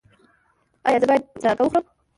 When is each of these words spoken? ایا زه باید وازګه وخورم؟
ایا 0.87 0.99
زه 1.01 1.07
باید 1.09 1.23
وازګه 1.33 1.63
وخورم؟ 1.63 1.85